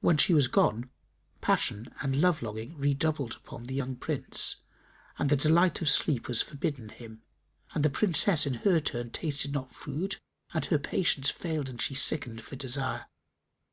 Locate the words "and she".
11.68-11.94